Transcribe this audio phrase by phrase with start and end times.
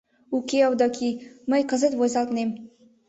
[0.37, 1.09] —Уке, Овдаки,
[1.49, 2.49] мый кызыт войзалтнем.